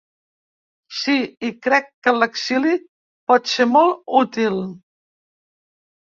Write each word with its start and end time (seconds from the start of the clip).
Sí, 0.99 1.17
i 1.49 1.49
crec 1.65 1.91
que 2.07 2.13
l’exili 2.19 2.73
pot 3.31 3.51
ser 3.51 3.67
molt 3.73 4.01
útil. 4.21 4.57